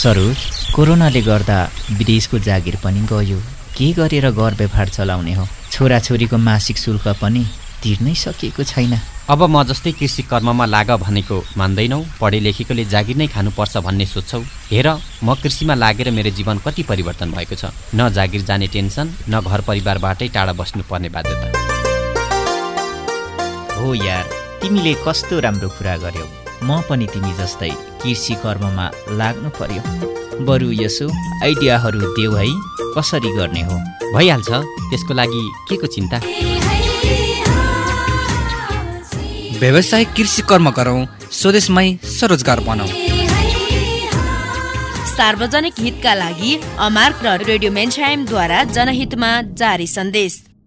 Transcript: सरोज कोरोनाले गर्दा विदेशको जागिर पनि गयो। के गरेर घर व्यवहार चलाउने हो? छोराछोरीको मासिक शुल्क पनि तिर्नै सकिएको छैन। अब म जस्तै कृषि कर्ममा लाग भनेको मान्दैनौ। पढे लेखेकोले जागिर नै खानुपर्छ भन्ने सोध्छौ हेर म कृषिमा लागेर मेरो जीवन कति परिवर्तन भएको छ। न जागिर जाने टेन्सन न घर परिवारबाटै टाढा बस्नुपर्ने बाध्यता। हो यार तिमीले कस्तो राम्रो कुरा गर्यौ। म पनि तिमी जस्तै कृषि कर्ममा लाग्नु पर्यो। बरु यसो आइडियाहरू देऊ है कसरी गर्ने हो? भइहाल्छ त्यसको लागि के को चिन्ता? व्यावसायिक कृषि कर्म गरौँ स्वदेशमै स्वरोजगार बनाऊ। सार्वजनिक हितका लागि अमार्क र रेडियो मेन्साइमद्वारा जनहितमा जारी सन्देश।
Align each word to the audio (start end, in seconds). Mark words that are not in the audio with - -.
सरोज 0.00 0.72
कोरोनाले 0.74 1.20
गर्दा 1.22 1.56
विदेशको 1.92 2.38
जागिर 2.40 2.76
पनि 2.84 3.00
गयो। 3.08 3.38
के 3.76 3.88
गरेर 3.92 4.26
घर 4.30 4.54
व्यवहार 4.56 4.88
चलाउने 4.88 5.34
हो? 5.34 5.44
छोराछोरीको 5.72 6.36
मासिक 6.38 6.78
शुल्क 6.78 7.08
पनि 7.20 7.44
तिर्नै 7.82 8.14
सकिएको 8.14 8.62
छैन। 8.64 8.94
अब 9.28 9.42
म 9.44 9.62
जस्तै 9.68 9.92
कृषि 9.92 10.22
कर्ममा 10.32 10.64
लाग 10.66 10.90
भनेको 11.04 11.36
मान्दैनौ। 11.56 12.00
पढे 12.20 12.40
लेखेकोले 12.40 12.84
जागिर 12.88 13.16
नै 13.16 13.26
खानुपर्छ 13.28 13.76
भन्ने 13.84 14.06
सोध्छौ 14.06 14.40
हेर 14.72 14.88
म 14.88 15.36
कृषिमा 15.36 15.74
लागेर 15.74 16.10
मेरो 16.16 16.30
जीवन 16.32 16.64
कति 16.64 16.82
परिवर्तन 16.88 17.28
भएको 17.36 17.54
छ। 17.60 17.76
न 17.94 18.08
जागिर 18.16 18.42
जाने 18.48 18.66
टेन्सन 18.72 19.06
न 19.28 19.40
घर 19.44 19.60
परिवारबाटै 19.68 20.28
टाढा 20.32 20.52
बस्नुपर्ने 20.56 21.08
बाध्यता। 21.12 21.46
हो 23.76 23.94
यार 24.00 24.24
तिमीले 24.62 24.94
कस्तो 25.04 25.40
राम्रो 25.44 25.68
कुरा 25.76 25.96
गर्यौ। 26.04 26.26
म 26.62 26.80
पनि 26.88 27.06
तिमी 27.06 27.32
जस्तै 27.38 27.70
कृषि 28.02 28.34
कर्ममा 28.42 28.86
लाग्नु 29.20 29.50
पर्यो। 29.58 29.82
बरु 30.46 30.68
यसो 30.72 31.06
आइडियाहरू 31.44 32.00
देऊ 32.16 32.32
है 32.34 32.46
कसरी 32.96 33.30
गर्ने 33.36 33.62
हो? 33.62 33.76
भइहाल्छ 34.14 34.50
त्यसको 34.90 35.14
लागि 35.14 35.42
के 35.68 35.76
को 35.76 35.86
चिन्ता? 35.86 36.18
व्यावसायिक 39.60 40.12
कृषि 40.16 40.42
कर्म 40.50 40.70
गरौँ 40.70 41.00
स्वदेशमै 41.32 41.88
स्वरोजगार 42.16 42.60
बनाऊ। 42.60 42.88
सार्वजनिक 45.16 45.74
हितका 45.78 46.12
लागि 46.14 46.52
अमार्क 46.80 47.16
र 47.24 47.36
रेडियो 47.44 47.70
मेन्साइमद्वारा 47.72 48.62
जनहितमा 48.76 49.30
जारी 49.60 49.86
सन्देश। 49.86 50.32